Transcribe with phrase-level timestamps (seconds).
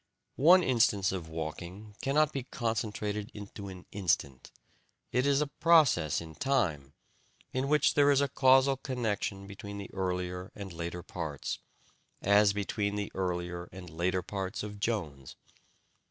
[0.41, 4.51] One instance of walking cannot be concentrated into an instant:
[5.11, 6.93] it is a process in time,
[7.53, 11.59] in which there is a causal connection between the earlier and later parts,
[12.19, 15.35] as between the earlier and later parts of Jones.